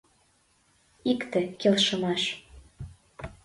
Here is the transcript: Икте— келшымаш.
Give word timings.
Икте— 1.11 1.41
келшымаш. 1.59 2.23